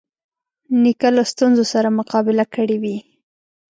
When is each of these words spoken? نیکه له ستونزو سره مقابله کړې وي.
نیکه 0.81 1.09
له 1.15 1.23
ستونزو 1.31 1.63
سره 1.73 1.89
مقابله 1.99 2.45
کړې 2.55 2.77
وي. 2.83 2.97